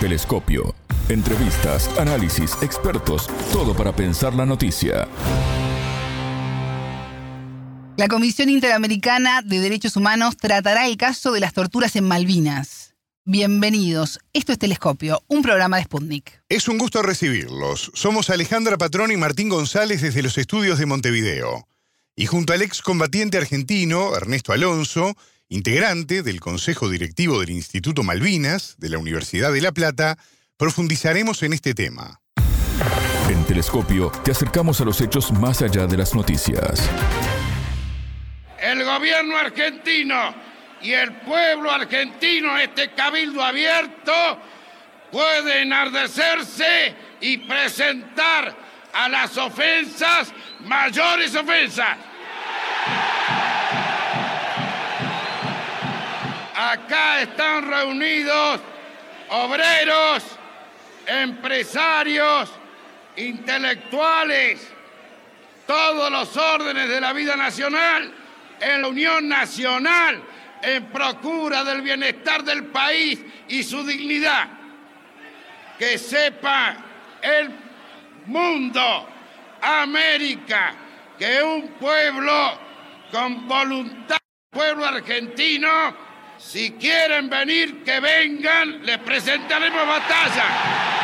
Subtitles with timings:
[0.00, 0.76] Telescopio.
[1.08, 5.08] Entrevistas, análisis, expertos, todo para pensar la noticia.
[7.96, 12.94] La Comisión Interamericana de Derechos Humanos tratará el caso de las torturas en Malvinas.
[13.24, 14.20] Bienvenidos.
[14.32, 16.42] Esto es Telescopio, un programa de Sputnik.
[16.48, 17.90] Es un gusto recibirlos.
[17.92, 21.66] Somos Alejandra Patrón y Martín González desde los estudios de Montevideo.
[22.14, 25.16] Y junto al excombatiente argentino Ernesto Alonso,
[25.48, 30.18] integrante del Consejo Directivo del Instituto Malvinas de la Universidad de La Plata,
[30.56, 32.20] profundizaremos en este tema.
[33.30, 36.88] En Telescopio te acercamos a los hechos más allá de las noticias.
[38.60, 40.34] El gobierno argentino
[40.82, 44.12] y el pueblo argentino, este cabildo abierto,
[45.10, 48.56] puede enardecerse y presentar
[48.92, 51.96] a las ofensas mayores ofensas.
[56.68, 58.60] Acá están reunidos
[59.30, 60.22] obreros,
[61.06, 62.50] empresarios,
[63.16, 64.68] intelectuales,
[65.66, 68.12] todos los órdenes de la vida nacional
[68.60, 70.22] en la Unión Nacional
[70.60, 74.48] en procura del bienestar del país y su dignidad.
[75.78, 76.76] Que sepa
[77.22, 77.50] el
[78.26, 79.08] mundo,
[79.62, 80.74] América,
[81.18, 82.58] que un pueblo
[83.10, 84.18] con voluntad,
[84.50, 86.07] pueblo argentino,
[86.38, 90.98] si quieren venir, que vengan, les presentaremos batalla.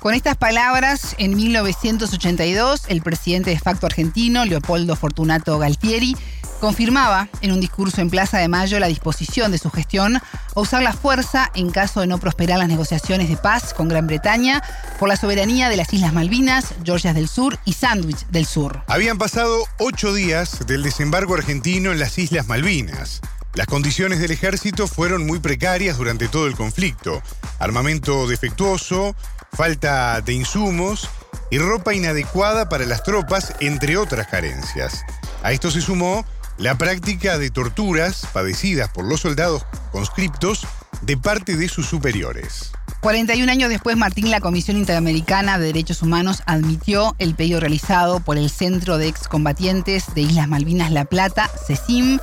[0.00, 6.16] Con estas palabras, en 1982, el presidente de facto argentino, Leopoldo Fortunato Galtieri,
[6.58, 10.82] confirmaba en un discurso en Plaza de Mayo la disposición de su gestión a usar
[10.82, 14.62] la fuerza en caso de no prosperar las negociaciones de paz con Gran Bretaña
[14.98, 18.82] por la soberanía de las Islas Malvinas, Georgias del Sur y Sandwich del Sur.
[18.86, 23.20] Habían pasado ocho días del desembarco argentino en las Islas Malvinas.
[23.54, 27.22] Las condiciones del ejército fueron muy precarias durante todo el conflicto.
[27.58, 29.16] Armamento defectuoso,
[29.52, 31.08] falta de insumos
[31.50, 35.04] y ropa inadecuada para las tropas, entre otras carencias.
[35.42, 36.24] A esto se sumó
[36.58, 40.66] la práctica de torturas padecidas por los soldados conscriptos
[41.02, 42.72] de parte de sus superiores.
[43.00, 48.36] 41 años después, Martín, la Comisión Interamericana de Derechos Humanos admitió el pedido realizado por
[48.36, 52.18] el Centro de Excombatientes de Islas Malvinas La Plata, CECIM,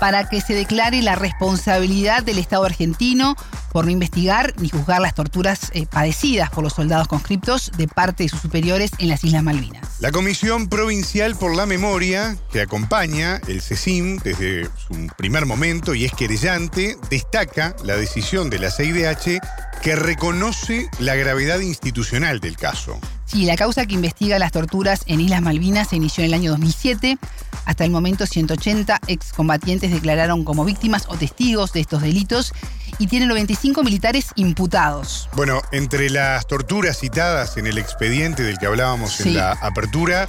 [0.00, 3.36] para que se declare la responsabilidad del Estado argentino
[3.72, 8.22] por no investigar ni juzgar las torturas eh, padecidas por los soldados conscriptos de parte
[8.22, 9.86] de sus superiores en las Islas Malvinas.
[10.00, 16.04] La Comisión Provincial por la Memoria, que acompaña el CECIM desde su primer momento y
[16.04, 19.40] es querellante, destaca la decisión de la CIDH
[19.82, 22.98] que reconoce la gravedad institucional del caso.
[23.26, 26.50] Sí, la causa que investiga las torturas en Islas Malvinas se inició en el año
[26.52, 27.18] 2007.
[27.66, 32.54] Hasta el momento, 180 excombatientes declararon como víctimas o testigos de estos delitos
[32.98, 35.28] y tienen 95 militares imputados.
[35.34, 40.28] Bueno, entre las torturas citadas en el expediente del que hablábamos en la apertura,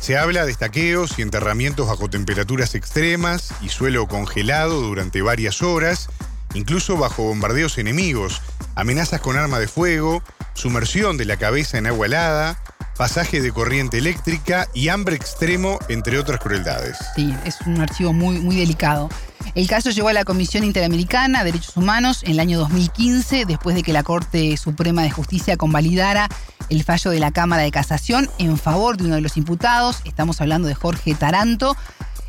[0.00, 6.08] se habla de estaqueos y enterramientos bajo temperaturas extremas y suelo congelado durante varias horas,
[6.54, 8.42] incluso bajo bombardeos enemigos,
[8.74, 10.22] amenazas con arma de fuego,
[10.54, 12.58] sumersión de la cabeza en agua helada,
[12.96, 16.96] pasaje de corriente eléctrica y hambre extremo, entre otras crueldades.
[17.14, 19.08] Sí, es un archivo muy, muy delicado.
[19.54, 23.76] El caso llegó a la Comisión Interamericana de Derechos Humanos en el año 2015, después
[23.76, 26.28] de que la Corte Suprema de Justicia convalidara
[26.68, 30.00] el fallo de la Cámara de Casación en favor de uno de los imputados.
[30.04, 31.76] Estamos hablando de Jorge Taranto,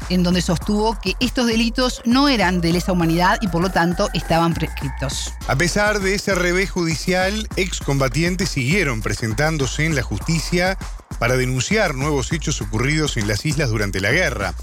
[0.10, 4.10] en donde sostuvo que estos delitos no eran de lesa humanidad y por lo tanto
[4.14, 5.34] estaban prescriptos.
[5.48, 10.78] A pesar de ese revés judicial, excombatientes siguieron presentándose en la justicia
[11.20, 14.54] para denunciar nuevos hechos ocurridos en las islas durante la guerra.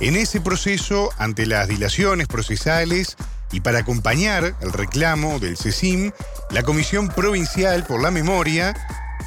[0.00, 3.16] En ese proceso, ante las dilaciones procesales
[3.52, 6.12] y para acompañar el reclamo del CECIM,
[6.50, 8.74] la Comisión Provincial por la Memoria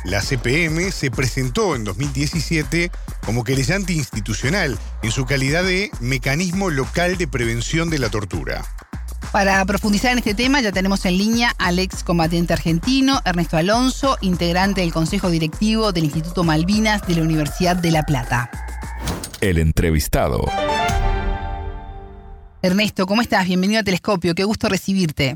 [0.06, 2.92] la CPM se presentó en 2017
[3.26, 8.64] como querellante institucional en su calidad de mecanismo local de prevención de la tortura.
[9.32, 14.18] Para profundizar en este tema ya tenemos en línea al ex combatiente argentino Ernesto Alonso,
[14.22, 18.50] integrante del Consejo Directivo del Instituto Malvinas de la Universidad de La Plata.
[19.42, 20.46] El entrevistado.
[22.62, 23.48] Ernesto, ¿cómo estás?
[23.48, 25.36] Bienvenido a Telescopio, qué gusto recibirte.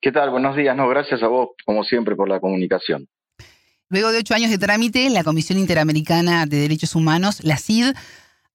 [0.00, 0.30] ¿Qué tal?
[0.30, 0.74] Buenos días.
[0.74, 3.06] No, gracias a vos, como siempre, por la comunicación.
[3.90, 7.92] Luego de ocho años de trámite, la Comisión Interamericana de Derechos Humanos, la CID,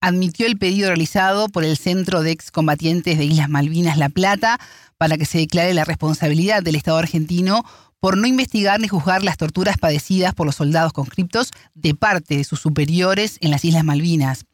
[0.02, 4.58] admitió el pedido realizado por el Centro de Excombatientes de Islas Malvinas La Plata
[4.98, 7.64] para que se declare la responsabilidad del Estado argentino
[8.00, 12.44] por no investigar ni juzgar las torturas padecidas por los soldados conscriptos de parte de
[12.44, 14.46] sus superiores en las Islas Malvinas.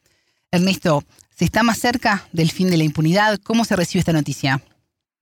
[0.50, 1.02] Ernesto,
[1.42, 3.38] ¿Se está más cerca del fin de la impunidad?
[3.44, 4.60] ¿Cómo se recibe esta noticia?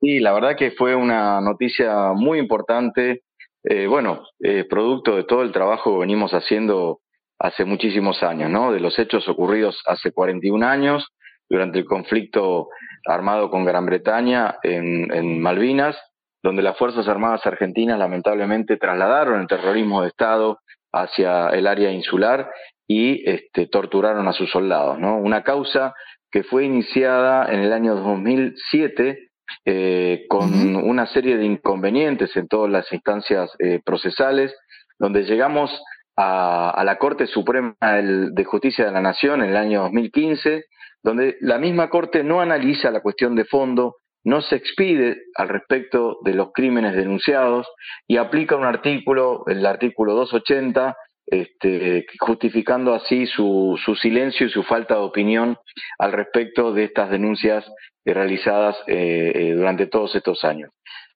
[0.01, 3.23] Sí, la verdad que fue una noticia muy importante.
[3.65, 7.01] Eh, bueno, eh, producto de todo el trabajo que venimos haciendo
[7.39, 8.73] hace muchísimos años, ¿no?
[8.73, 11.09] De los hechos ocurridos hace 41 años
[11.49, 12.69] durante el conflicto
[13.07, 15.99] armado con Gran Bretaña en, Malvinas,
[16.43, 20.61] donde las Fuerzas Armadas Argentinas lamentablemente trasladaron el terrorismo de Estado
[20.93, 22.51] hacia el área insular
[22.87, 24.99] y este, torturaron a sus soldados.
[24.99, 25.17] ¿no?
[25.19, 25.95] Una causa
[26.31, 29.30] que fue iniciada en el año 2007
[29.65, 34.55] eh, con una serie de inconvenientes en todas las instancias eh, procesales,
[34.99, 35.71] donde llegamos
[36.17, 40.65] a, a la Corte Suprema de Justicia de la Nación en el año 2015,
[41.03, 46.19] donde la misma Corte no analiza la cuestión de fondo, no se expide al respecto
[46.25, 47.67] de los crímenes denunciados
[48.07, 54.63] y aplica un artículo, el artículo 280, este, justificando así su, su, silencio y su
[54.63, 55.57] falta de opinión
[55.99, 57.65] al respecto de estas denuncias
[58.05, 60.71] realizadas eh, eh, durante todos estos años.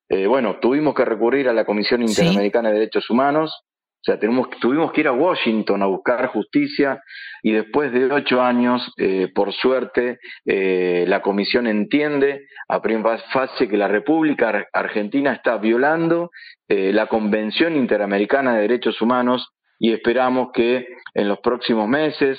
[0.08, 3.64] Eh, bueno, tuvimos que recurrir a la Comisión Interamericana de Derechos Humanos,
[4.00, 7.02] o sea, tenemos, tuvimos que ir a Washington a buscar justicia
[7.42, 13.66] y después de ocho años, eh, por suerte, eh, la Comisión entiende a primera fase
[13.66, 16.30] que la República Argentina está violando
[16.68, 22.38] eh, la Convención Interamericana de Derechos Humanos y esperamos que en los próximos meses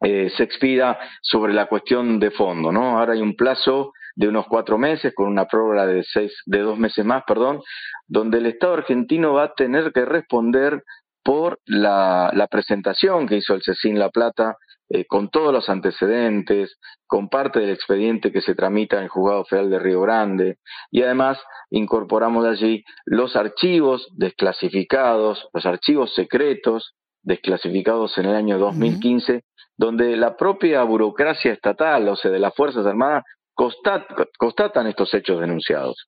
[0.00, 2.98] se expida sobre la cuestión de fondo, ¿no?
[2.98, 6.78] Ahora hay un plazo de unos cuatro meses, con una prórroga de seis, de dos
[6.78, 7.60] meses más, perdón,
[8.06, 10.82] donde el Estado argentino va a tener que responder
[11.22, 14.56] por la, la presentación que hizo el Cecín La Plata
[14.94, 19.46] eh, con todos los antecedentes, con parte del expediente que se tramita en el Juzgado
[19.46, 20.58] Federal de Río Grande,
[20.90, 21.38] y además
[21.70, 26.92] incorporamos allí los archivos desclasificados, los archivos secretos
[27.22, 29.44] desclasificados en el año 2015,
[29.78, 33.24] donde la propia burocracia estatal, o sea, de las Fuerzas Armadas,
[33.54, 36.06] constatan estos hechos denunciados.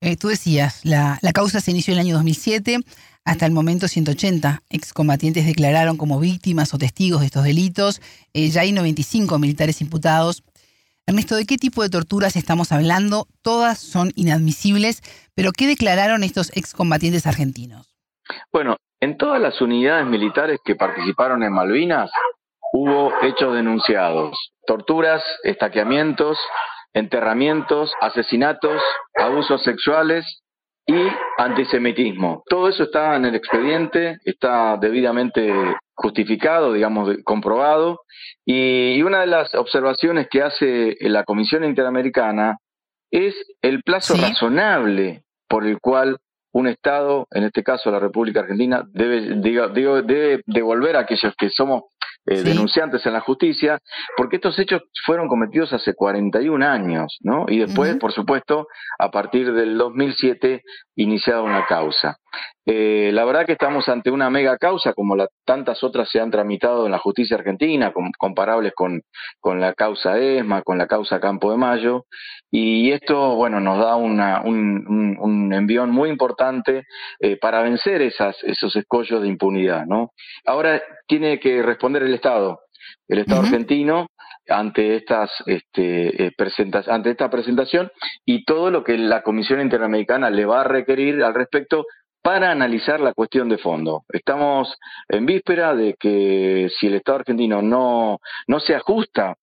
[0.00, 2.78] Eh, tú decías, la, la, causa se inició en el año 2007.
[3.24, 8.02] Hasta el momento, 180 excombatientes declararon como víctimas o testigos de estos delitos.
[8.34, 10.42] Eh, ya hay 95 militares imputados.
[11.06, 13.26] Ernesto, ¿de qué tipo de torturas estamos hablando?
[13.42, 15.02] Todas son inadmisibles,
[15.34, 17.94] pero ¿qué declararon estos excombatientes argentinos?
[18.52, 22.10] Bueno, en todas las unidades militares que participaron en Malvinas
[22.72, 24.36] hubo hechos denunciados,
[24.66, 26.38] torturas, estaqueamientos,
[26.92, 28.82] enterramientos, asesinatos,
[29.18, 30.24] abusos sexuales
[30.86, 30.94] y
[31.38, 32.42] antisemitismo.
[32.46, 35.52] Todo eso está en el expediente, está debidamente
[35.94, 38.00] justificado, digamos, comprobado,
[38.44, 42.58] y, una de las observaciones que hace la Comisión Interamericana
[43.10, 46.18] es el plazo razonable por el cual
[46.54, 51.50] un Estado, en este caso la República Argentina, debe, digo, debe devolver a aquellos que
[51.50, 51.82] somos
[52.26, 53.78] eh, denunciantes en la justicia,
[54.16, 57.44] porque estos hechos fueron cometidos hace 41 años, ¿no?
[57.48, 58.68] Y después, por supuesto,
[58.98, 60.62] a partir del 2007,
[60.96, 62.16] iniciada una causa.
[62.66, 66.30] Eh, la verdad que estamos ante una mega causa, como la, tantas otras se han
[66.30, 69.02] tramitado en la justicia argentina, comparables con,
[69.40, 72.06] con la causa ESMA, con la causa Campo de Mayo,
[72.50, 76.84] y esto, bueno, nos da una, un, un, envión muy importante
[77.20, 80.12] eh, para vencer esas, esos escollos de impunidad, ¿no?
[80.46, 82.60] Ahora tiene que responder el Estado,
[83.08, 84.08] el Estado argentino,
[84.48, 86.32] ante estas este, eh,
[86.88, 87.90] ante esta presentación
[88.24, 91.86] y todo lo que la Comisión Interamericana le va a requerir al respecto
[92.24, 94.06] para analizar la cuestión de fondo.
[94.08, 94.74] Estamos
[95.10, 99.34] en víspera de que si el Estado argentino no, no se ajusta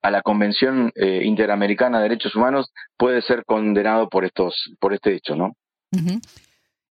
[0.00, 5.14] a la Convención eh, Interamericana de Derechos Humanos, puede ser condenado por estos, por este
[5.14, 5.54] hecho, ¿no?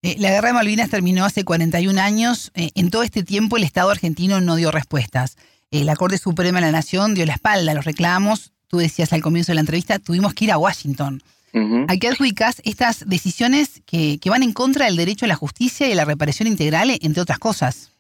[0.04, 2.52] Eh, la guerra de Malvinas terminó hace 41 años.
[2.54, 5.36] Eh, en todo este tiempo el Estado argentino no dio respuestas.
[5.72, 8.52] la Corte Suprema de la Nación dio la espalda a los reclamos.
[8.68, 11.24] Tú decías al comienzo de la entrevista, tuvimos que ir a Washington.
[11.54, 15.94] ¿A qué adjudicas estas decisiones que, van en contra del derecho a la justicia y
[15.94, 17.96] a la reparación integral, entre otras cosas?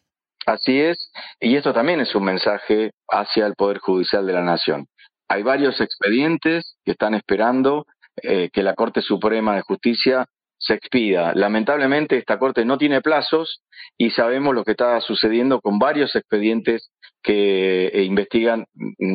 [0.45, 4.87] Así es, y esto también es un mensaje hacia el Poder Judicial de la Nación.
[5.27, 7.85] Hay varios expedientes que están esperando
[8.23, 10.25] eh, que la Corte Suprema de Justicia
[10.59, 11.33] se expida.
[11.33, 13.63] Lamentablemente esta Corte no tiene plazos
[13.97, 18.65] y sabemos lo que está sucediendo con varios expedientes que eh, investigan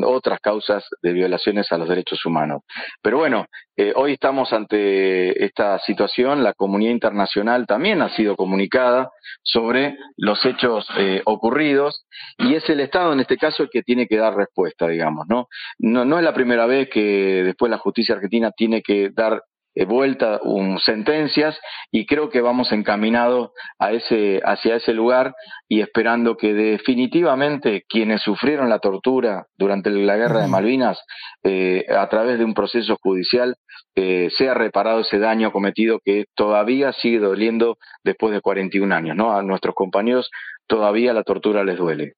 [0.04, 2.62] otras causas de violaciones a los derechos humanos.
[3.02, 3.46] Pero bueno,
[3.76, 9.10] eh, hoy estamos ante esta situación, la comunidad internacional también ha sido comunicada
[9.42, 12.06] sobre los hechos eh, ocurridos
[12.38, 15.48] y es el Estado en este caso el que tiene que dar respuesta, digamos, ¿no?
[15.78, 19.42] No, no es la primera vez que después la justicia argentina tiene que dar
[19.82, 21.58] vuelta um, sentencias
[21.90, 25.34] y creo que vamos encaminados a ese, hacia ese lugar
[25.68, 30.98] y esperando que definitivamente quienes sufrieron la tortura durante la guerra de Malvinas,
[31.42, 33.56] eh, a través de un proceso judicial,
[33.96, 39.16] eh, sea reparado ese daño cometido que todavía sigue doliendo después de 41 años.
[39.16, 39.36] ¿no?
[39.36, 40.30] A nuestros compañeros
[40.68, 42.14] todavía la tortura les duele.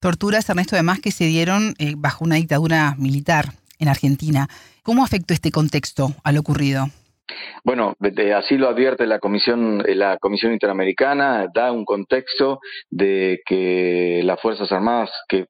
[0.00, 4.48] Torturas, Ernesto, además que se dieron bajo una dictadura militar en Argentina.
[4.82, 6.86] ¿Cómo afectó este contexto a lo ocurrido?
[7.64, 7.94] Bueno,
[8.36, 12.60] así lo advierte la Comisión, eh, la Comisión Interamericana, da un contexto
[12.90, 15.46] de que las Fuerzas Armadas que,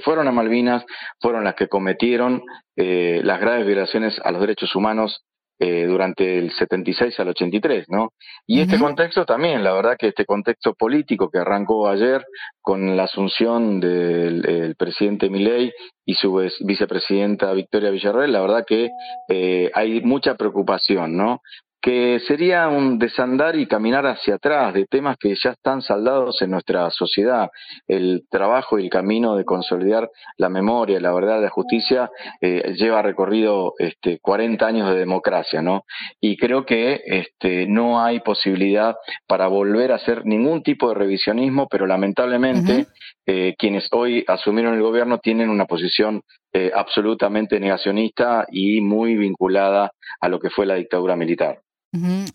[0.00, 0.84] fueron a Malvinas
[1.20, 2.42] fueron las que cometieron
[2.76, 5.24] eh, las graves violaciones a los derechos humanos
[5.60, 8.12] eh, durante el 76 al 83, ¿no?
[8.46, 12.24] Y este contexto también, la verdad que este contexto político que arrancó ayer
[12.60, 15.72] con la asunción del presidente Milei
[16.04, 18.88] y su vicepresidenta Victoria Villarreal, la verdad que
[19.28, 21.42] eh, hay mucha preocupación, ¿no?
[21.80, 26.50] Que sería un desandar y caminar hacia atrás de temas que ya están saldados en
[26.50, 27.50] nuestra sociedad.
[27.86, 33.02] El trabajo y el camino de consolidar la memoria, la verdad, la justicia eh, lleva
[33.02, 35.84] recorrido este, 40 años de democracia, ¿no?
[36.20, 41.68] Y creo que este, no hay posibilidad para volver a hacer ningún tipo de revisionismo,
[41.68, 42.86] pero lamentablemente
[43.26, 49.92] eh, quienes hoy asumieron el gobierno tienen una posición eh, absolutamente negacionista y muy vinculada
[50.20, 51.62] a lo que fue la dictadura militar.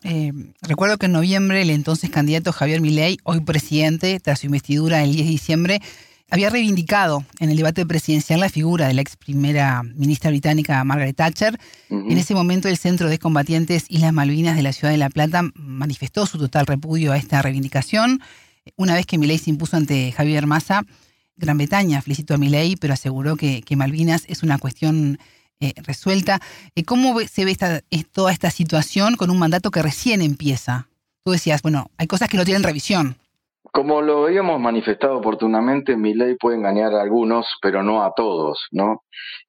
[0.04, 5.04] Eh, recuerdo que en noviembre el entonces candidato Javier Milei, hoy presidente, tras su investidura
[5.04, 5.80] el 10 de diciembre,
[6.30, 11.16] había reivindicado en el debate presidencial la figura de la ex primera ministra británica Margaret
[11.16, 11.60] Thatcher.
[11.90, 15.44] En ese momento el Centro de Combatientes Islas Malvinas de la Ciudad de La Plata
[15.54, 18.22] manifestó su total repudio a esta reivindicación.
[18.78, 20.84] Una vez que Milei se impuso ante Javier Massa,
[21.36, 25.20] Gran Bretaña felicitó a Milei, pero aseguró que, que Malvinas es una cuestión
[25.60, 26.42] eh, resuelta.
[26.76, 30.90] Eh, ¿Cómo se ve esta, toda esta situación con un mandato que recién empieza?
[31.24, 33.16] Tú decías, bueno, hay cosas que no tienen revisión.
[33.74, 38.68] Como lo habíamos manifestado oportunamente, mi ley puede engañar a algunos, pero no a todos,
[38.72, 39.02] ¿no?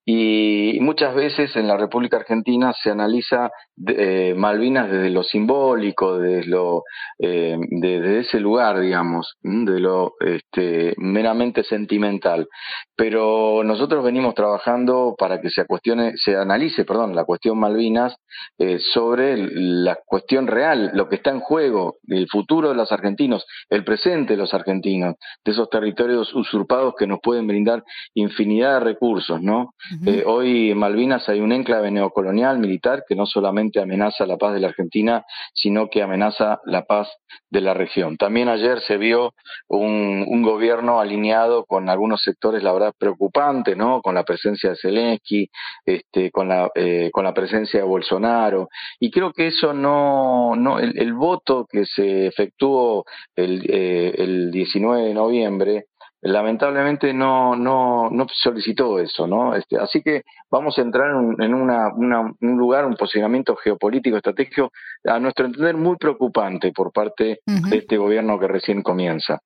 [0.07, 3.51] Y muchas veces en la República Argentina se analiza
[3.87, 6.85] eh, Malvinas desde lo simbólico, desde, lo,
[7.19, 12.49] eh, ese lugar, digamos, de lo este, meramente sentimental.
[12.97, 18.17] Pero nosotros venimos trabajando para que se, cuestione, se analice perdón, la cuestión Malvinas
[18.59, 23.47] eh, sobre la cuestión real, lo que está en juego, el futuro de los argentinos,
[23.69, 27.83] el presente los argentinos, de esos territorios usurpados que nos pueden brindar
[28.15, 29.75] infinidad de recursos, ¿no?
[30.07, 34.55] Eh, hoy en Malvinas hay un enclave neocolonial militar que no solamente amenaza la paz
[34.55, 37.09] de la Argentina, sino que amenaza la paz
[37.51, 38.17] de la región.
[38.17, 39.35] También ayer se vio
[39.69, 44.03] un, gobierno alineado con algunos sectores, la verdad, preocupantes, ¿no?
[44.03, 45.49] Con la presencia de Zelensky,
[45.87, 48.69] este, con, la, eh, con la presencia de Bolsonaro.
[49.01, 53.05] Y creo que eso no, no el, voto que se efectuó
[53.35, 55.87] el, eh, el 19 de noviembre,
[56.25, 59.55] lamentablemente no, no, no solicitó eso, ¿no?
[59.55, 64.73] Este, así que vamos a entrar en, una, un lugar, un posicionamiento geopolítico, estratégico,
[65.05, 69.41] a nuestro entender muy preocupante por parte de este gobierno que recién comienza.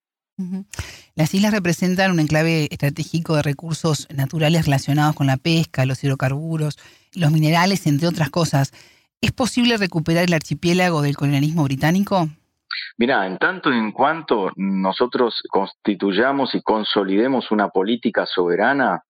[1.17, 6.79] Las islas representan un enclave estratégico de recursos naturales relacionados con la pesca, los hidrocarburos,
[7.13, 8.73] los minerales, entre otras cosas.
[9.21, 12.29] ¿Es posible recuperar el archipiélago del colonialismo británico?
[12.97, 19.03] Mira, en tanto y en cuanto nosotros constituyamos y consolidemos una política soberana,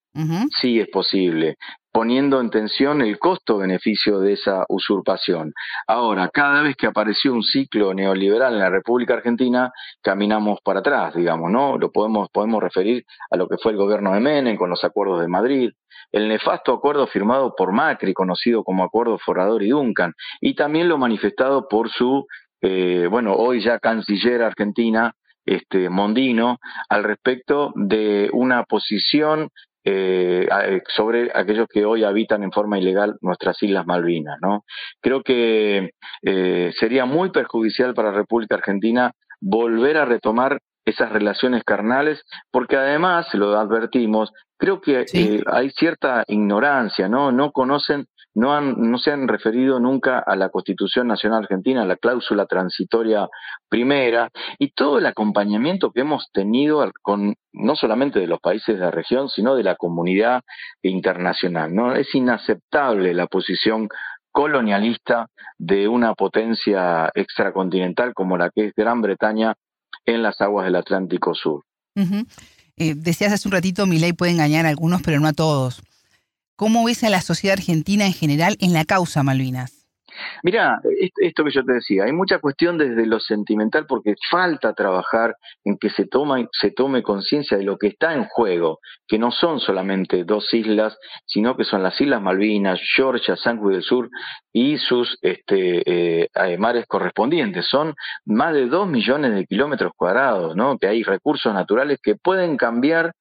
[0.60, 1.56] sí es posible,
[1.92, 5.52] poniendo en tensión el costo-beneficio de esa usurpación.
[5.86, 9.70] Ahora, cada vez que apareció un ciclo neoliberal en la República Argentina,
[10.02, 11.78] caminamos para atrás, digamos, ¿no?
[11.78, 15.20] Lo podemos, podemos referir a lo que fue el gobierno de Menem con los acuerdos
[15.20, 15.70] de Madrid,
[16.10, 20.98] el nefasto acuerdo firmado por Macri, conocido como Acuerdo Forador y Duncan, y también lo
[20.98, 22.26] manifestado por su
[22.60, 25.12] eh, bueno, hoy ya canciller argentina,
[25.44, 29.48] este, Mondino, al respecto de una posición
[29.84, 30.46] eh,
[30.88, 34.38] sobre aquellos que hoy habitan en forma ilegal nuestras Islas Malvinas.
[34.42, 34.64] ¿no?
[35.00, 41.64] Creo que eh, sería muy perjudicial para la República Argentina volver a retomar esas relaciones
[41.64, 45.04] carnales, porque además, lo advertimos, creo que
[45.46, 47.30] hay cierta ignorancia, ¿no?
[47.30, 51.86] No conocen no, han, no se han referido nunca a la Constitución Nacional Argentina, a
[51.86, 53.28] la cláusula transitoria
[53.68, 58.84] primera y todo el acompañamiento que hemos tenido con no solamente de los países de
[58.84, 60.42] la región, sino de la comunidad
[60.82, 61.74] internacional.
[61.74, 61.94] ¿no?
[61.94, 63.88] Es inaceptable la posición
[64.30, 65.26] colonialista
[65.58, 69.54] de una potencia extracontinental como la que es Gran Bretaña
[70.06, 71.64] en las aguas del Atlántico Sur.
[72.76, 75.82] Eh, decías hace un ratito, mi ley puede engañar a algunos, pero no a todos.
[76.58, 79.86] ¿Cómo ves a la sociedad argentina en general en la causa Malvinas?
[80.42, 80.80] Mira,
[81.20, 85.78] esto que yo te decía, hay mucha cuestión desde lo sentimental porque falta trabajar en
[85.78, 86.08] que se,
[86.60, 90.98] se tome conciencia de lo que está en juego, que no son solamente dos islas,
[91.26, 94.10] sino que son las Islas Malvinas, Georgia, San Juan del Sur
[94.60, 97.64] y sus este, eh, mares correspondientes.
[97.68, 100.78] Son más de dos millones de kilómetros cuadrados, ¿no?
[100.78, 103.12] que hay recursos naturales que pueden cambiar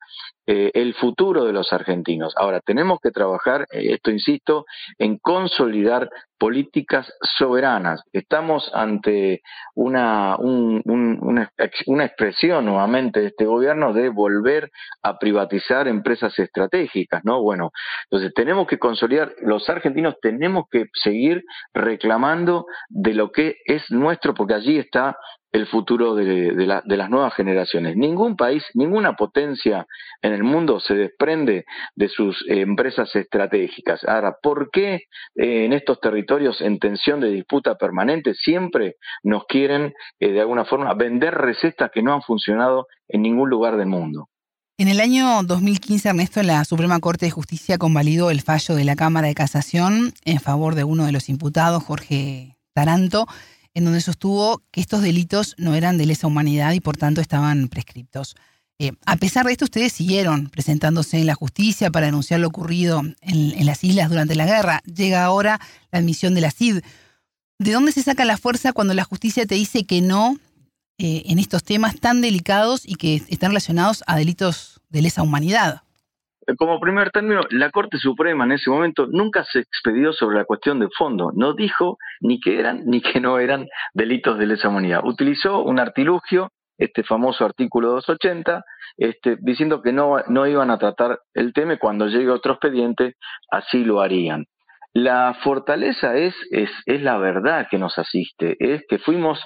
[0.50, 2.34] eh, el futuro de los argentinos.
[2.38, 4.66] Ahora, tenemos que trabajar, eh, esto insisto,
[4.98, 8.02] en consolidar políticas soberanas.
[8.14, 9.42] Estamos ante
[9.76, 11.52] una, una,
[11.86, 14.70] una, expresión nuevamente de este gobierno de volver
[15.04, 17.42] a privatizar empresas estratégicas, ¿no?
[17.42, 17.72] Bueno,
[18.10, 21.27] entonces tenemos que consolidar, los argentinos tenemos que seguir
[21.74, 25.18] reclamando de lo que es nuestro, porque allí está
[25.52, 27.96] el futuro de, las nuevas generaciones.
[27.96, 29.88] Ningún país, ninguna potencia
[30.22, 31.66] en el mundo se desprende
[31.96, 34.04] de sus empresas estratégicas.
[34.04, 34.96] Ahora, ¿por qué
[35.36, 40.66] eh, en estos territorios en tensión de disputa permanente siempre nos quieren, eh, de alguna
[40.66, 44.28] forma, vender recetas que no han funcionado en ningún lugar del mundo?
[44.80, 48.96] En el año 2015, Ernesto, la Suprema Corte de Justicia convalidó el fallo de la
[48.96, 53.26] Cámara de Casación en favor de uno de los imputados, Jorge Taranto,
[53.74, 57.70] en donde sostuvo que estos delitos no eran de lesa humanidad y por tanto estaban
[57.70, 58.36] prescriptos.
[58.78, 63.02] Eh, a pesar de esto, ustedes siguieron presentándose en la justicia para denunciar lo ocurrido
[63.22, 64.84] en, las islas durante la guerra.
[64.86, 65.60] Llega ahora
[65.92, 66.82] la admisión de la CID.
[67.58, 70.38] ¿De dónde se saca la fuerza cuando la justicia te dice que no
[70.98, 75.82] eh, en estos temas tan delicados y que están relacionados a delitos de lesa humanidad?
[76.56, 80.80] como primer término, la Corte Suprema en ese momento nunca se expedió sobre la cuestión
[80.80, 85.02] de fondo, no dijo ni que eran ni que no eran delitos de lesa humanidad.
[85.04, 88.64] Utilizó un artilugio, este famoso artículo 280,
[88.98, 93.16] este, diciendo que no, no iban a tratar el tema cuando llegue otro expediente,
[93.52, 94.46] así lo harían.
[95.00, 99.40] La fortaleza es, es, es, la verdad que nos asiste, es que fuimos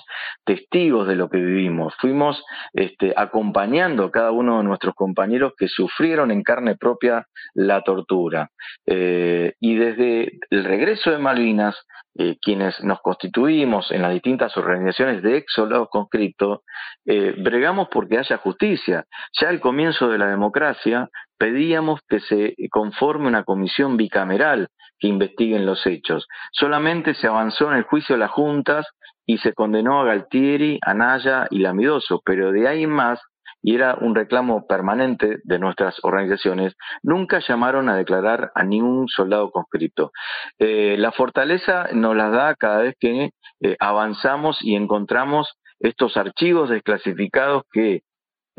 [0.46, 2.41] testigos de lo que vivimos, fuimos
[2.72, 8.50] este, acompañando a cada uno de nuestros compañeros que sufrieron en carne propia la tortura.
[8.86, 11.75] Eh, y desde el regreso de Malvinas,
[12.17, 16.60] eh, quienes nos constituimos en las distintas organizaciones de ex soldados conscriptos,
[17.06, 19.04] eh, bregamos porque haya justicia.
[19.41, 24.69] Ya al comienzo de la democracia pedíamos que se conforme una comisión bicameral
[25.01, 26.27] que investiguen los hechos.
[26.53, 28.87] Solamente se avanzó en el juicio de las juntas
[29.25, 33.19] y se condenó a Galtieri, a Naya y Lamidoso, pero de ahí en más,
[33.63, 39.51] y era un reclamo permanente de nuestras organizaciones, nunca llamaron a declarar a ningún soldado
[39.51, 40.11] conscripto.
[40.59, 46.69] Eh, la fortaleza nos la da cada vez que eh, avanzamos y encontramos estos archivos
[46.69, 48.01] desclasificados que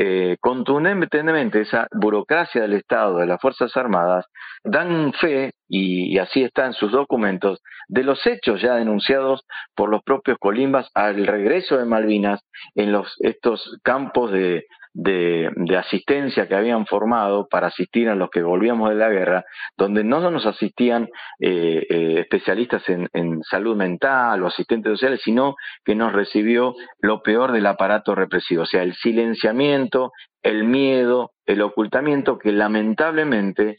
[0.04, 4.26] eh, contundentemente esa burocracia del Estado, de las Fuerzas Armadas,
[4.64, 9.44] dan fe, y, así está en sus documentos, de los hechos ya denunciados
[9.76, 12.40] por los propios colimbas al regreso de Malvinas
[12.74, 18.90] en estos campos de, de, asistencia que habían formado para asistir a los que volvíamos
[18.90, 19.44] de la guerra,
[19.76, 21.08] donde no nos asistían
[21.40, 27.52] eh, eh, especialistas en, salud mental o asistentes sociales, sino que nos recibió lo peor
[27.52, 33.78] del aparato represivo, o sea, el silenciamiento, el miedo, el ocultamiento que lamentablemente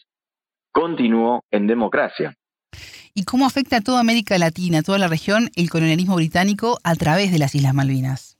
[0.71, 2.33] continuó en democracia.
[3.13, 6.95] ¿Y cómo afecta a toda América Latina, a toda la región, el colonialismo británico a
[6.95, 8.32] través de las Islas Malvinas?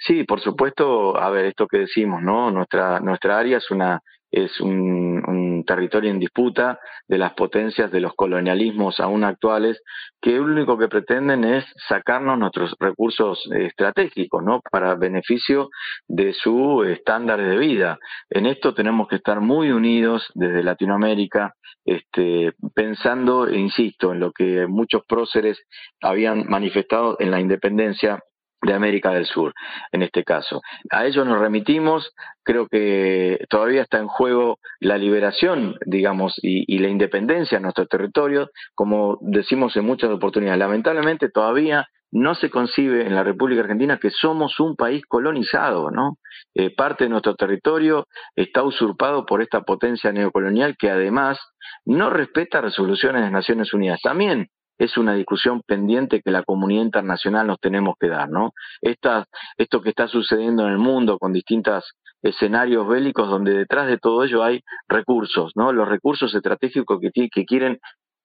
[0.00, 2.50] Sí, por supuesto, a ver, esto que decimos, ¿no?
[2.50, 4.00] Nuestra, nuestra área es una
[4.34, 9.80] es un, territorio en disputa de las potencias de los colonialismos aún actuales,
[10.20, 14.60] que lo único que pretenden es sacarnos nuestros recursos estratégicos, ¿no?
[14.70, 15.70] Para beneficio
[16.06, 17.98] de su estándar de vida.
[18.28, 24.66] En esto tenemos que estar muy unidos desde Latinoamérica, este, pensando, insisto, en lo que
[24.66, 25.62] muchos próceres
[26.02, 28.20] habían manifestado en la independencia
[28.64, 29.54] de América del Sur,
[29.92, 30.62] en este caso.
[30.90, 36.88] A ellos nos remitimos, creo que todavía está en juego la liberación, digamos, y, la
[36.88, 40.58] independencia en nuestro territorio, como decimos en muchas oportunidades.
[40.58, 46.18] Lamentablemente todavía no se concibe en la República Argentina que somos un país colonizado, ¿no?
[46.54, 51.38] Eh, parte de nuestro territorio está usurpado por esta potencia neocolonial que además
[51.84, 54.00] no respeta resoluciones de Naciones Unidas.
[54.00, 58.52] También es una discusión pendiente que la comunidad internacional nos tenemos que dar, ¿no?
[58.82, 64.24] esto que está sucediendo en el mundo con distintos escenarios bélicos donde detrás de todo
[64.24, 65.72] ello hay recursos, ¿no?
[65.72, 67.78] Los recursos estratégicos que, quieren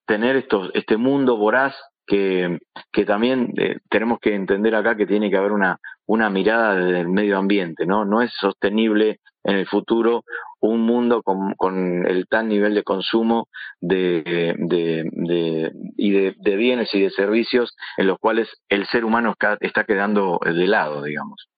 [0.07, 1.75] tener estos, este mundo voraz
[2.07, 2.59] que,
[2.91, 7.09] que también eh, tenemos que entender acá que tiene que haber una, una mirada del
[7.09, 8.05] medio ambiente, ¿no?
[8.05, 10.23] No es sostenible en el futuro
[10.62, 13.48] un mundo con, el tal nivel de consumo
[13.80, 19.84] de, de, y de, bienes y de servicios en los cuales el ser humano está
[19.84, 21.50] quedando de lado, digamos.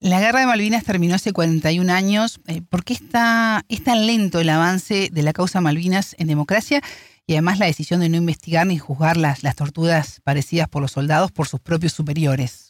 [0.00, 2.40] La guerra de Malvinas terminó hace 41 años.
[2.46, 6.80] Eh, ¿Por qué está, es tan lento el avance de la causa Malvinas en democracia?
[7.26, 10.92] Y además la decisión de no investigar ni juzgar las, las torturas parecidas por los
[10.92, 12.67] soldados por sus propios superiores.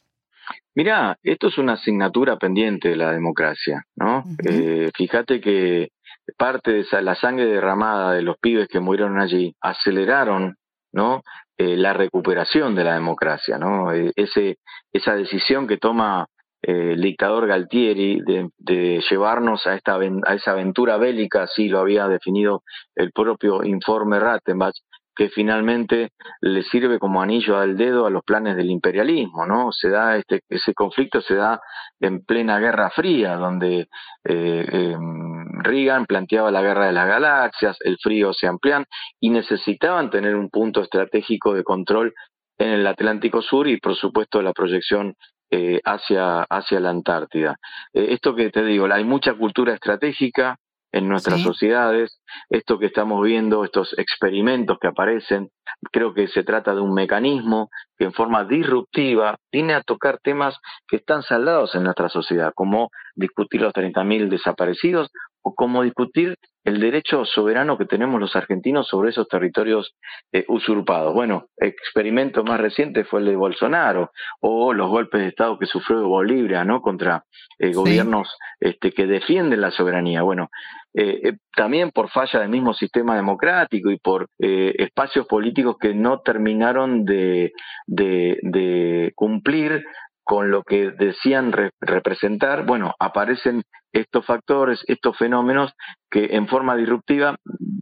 [0.74, 4.24] Mirá, esto es una asignatura pendiente de la democracia, ¿no?
[4.48, 5.88] Eh, fíjate que
[6.36, 10.56] parte de esa, la sangre derramada de los pibes que murieron allí aceleraron,
[10.92, 11.22] ¿no?
[11.56, 13.92] Eh, la recuperación de la democracia, ¿no?
[13.92, 14.58] Eh, ese,
[14.92, 16.26] esa decisión que toma
[16.60, 22.62] el dictador Galtieri de, llevarnos a, esta, a esa aventura bélica, así lo había definido
[22.96, 24.74] el propio informe Rattenbach,
[25.18, 29.72] que finalmente le sirve como anillo al dedo a los planes del imperialismo, ¿no?
[29.72, 31.60] Se da este, ese conflicto se da
[31.98, 33.88] en plena Guerra Fría, donde
[34.24, 38.84] eh, em, Reagan planteaba la guerra de las galaxias, el frío se amplían
[39.18, 42.14] y necesitaban tener un punto estratégico de control
[42.56, 45.16] en el Atlántico Sur y por supuesto la proyección
[45.50, 47.56] eh, hacia, hacia la Antártida.
[47.92, 50.58] Eh, esto que te digo, hay mucha cultura estratégica,
[50.92, 52.20] en nuestras sociedades.
[52.48, 55.50] Esto que estamos viendo, estos experimentos que aparecen,
[55.92, 60.56] creo que se trata de un mecanismo que en forma disruptiva viene a tocar temas
[60.86, 65.10] que están saldados en nuestra sociedad, como discutir los 30.000 desaparecidos
[65.42, 66.36] como discutir
[66.68, 69.94] el derecho soberano que tenemos los argentinos sobre esos territorios
[70.32, 71.14] eh, usurpados.
[71.14, 76.06] Bueno, experimento más reciente fue el de Bolsonaro o los golpes de Estado que sufrió
[76.06, 76.82] Bolivia, ¿no?
[76.82, 77.24] Contra
[77.58, 80.22] eh, gobiernos este, que defienden la soberanía.
[80.22, 80.50] Bueno,
[80.94, 87.04] eh, también por falla del mismo sistema democrático y por espacios políticos que no terminaron
[87.04, 87.52] de,
[87.86, 89.84] de cumplir
[90.28, 93.62] con lo que decían representar, bueno, aparecen
[93.94, 95.72] estos factores, estos fenómenos
[96.10, 97.36] que en forma disruptiva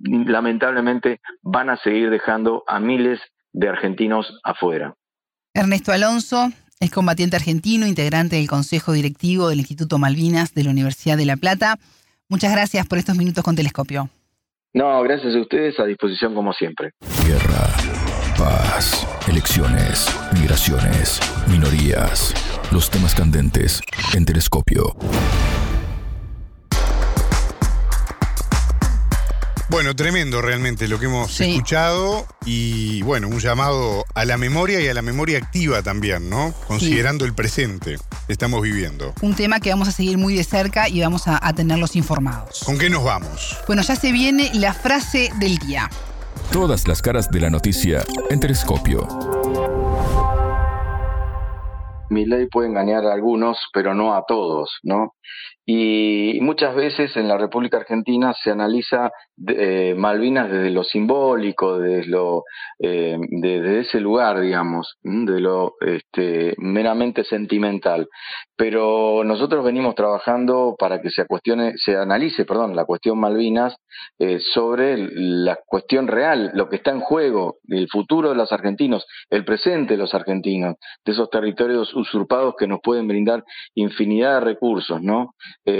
[0.04, 3.18] lamentablemente van a seguir dejando a miles
[3.52, 4.94] de argentinos afuera.
[5.54, 11.16] Ernesto Alonso es combatiente argentino, integrante del Consejo Directivo del Instituto Malvinas de la Universidad
[11.16, 11.80] de La Plata.
[12.28, 14.08] Muchas gracias por estos minutos con Telescopio.
[14.72, 16.92] No, gracias a ustedes, a disposición como siempre.
[17.26, 18.05] Guerra,
[18.36, 22.34] paz, elecciones, migraciones, minorías,
[22.70, 23.80] los temas candentes
[24.14, 24.94] en Telescopio.
[29.68, 34.88] Bueno, tremendo realmente lo que hemos escuchado y bueno, un llamado a la memoria y
[34.88, 36.54] a la memoria activa también, ¿no?
[36.68, 39.12] Considerando el presente que estamos viviendo.
[39.22, 42.60] Un tema que vamos a seguir muy de cerca y vamos a, a tenerlos informados.
[42.64, 43.56] ¿Con qué nos vamos?
[43.66, 45.90] Bueno, ya se viene la frase del día.
[46.52, 49.06] Todas las caras de la noticia en Telescopio.
[52.08, 55.14] Mi ley puede engañar a algunos, pero no a todos, ¿no?
[55.66, 59.10] Y muchas veces en la República Argentina se analiza
[59.48, 62.44] eh, Malvinas desde lo simbólico, desde, lo,
[62.78, 68.08] eh, desde ese lugar, digamos, de lo este, meramente sentimental.
[68.56, 73.76] Pero nosotros venimos trabajando para que se, cuestione, se analice perdón, la cuestión Malvinas
[74.18, 79.06] eh, sobre la cuestión real, lo que está en juego, el futuro de los argentinos,
[79.28, 83.44] el presente de los argentinos, de esos territorios usurpados que nos pueden brindar
[83.74, 85.34] infinidad de recursos, ¿no?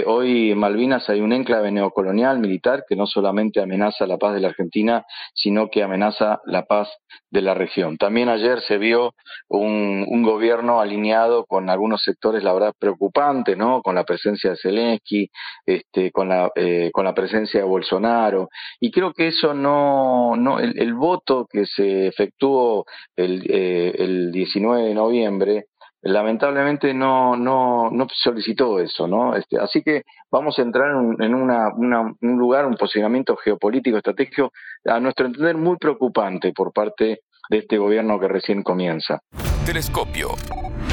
[0.06, 4.40] Hoy en Malvinas hay un enclave neocolonial militar que no solamente amenaza la paz de
[4.40, 5.04] la Argentina,
[5.34, 6.88] sino que amenaza la paz
[7.30, 7.96] de la región.
[7.96, 9.14] También ayer se vio
[9.48, 13.80] un, gobierno alineado con algunos sectores, la verdad, preocupantes, ¿no?
[13.82, 15.30] Con la presencia de Zelensky,
[15.64, 18.48] este, con, la, eh, con la presencia de Bolsonaro.
[18.80, 24.88] Y creo que eso no, no el, voto que se efectuó el, eh, el 19
[24.88, 25.66] de noviembre,
[26.06, 29.34] lamentablemente no, solicitó eso, ¿no?
[29.36, 34.52] Este, así que vamos a entrar en, un lugar, un posicionamiento geopolítico estratégico,
[34.84, 39.20] a nuestro entender, muy preocupante por parte de este gobierno que recién comienza.
[39.64, 40.30] Telescopio,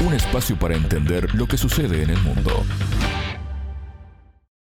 [0.06, 2.50] un espacio para entender lo que sucede en el mundo.